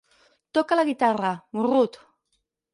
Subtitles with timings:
[0.57, 2.03] Toca la guitarra, morrut!